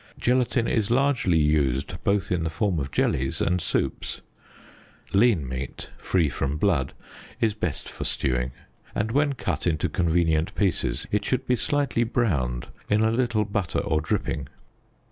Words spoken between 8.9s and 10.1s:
and, when cut into con